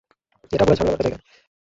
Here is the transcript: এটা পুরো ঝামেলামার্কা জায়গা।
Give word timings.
এটা 0.51 0.63
পুরো 0.65 0.75
ঝামেলামার্কা 0.77 1.03
জায়গা। 1.05 1.19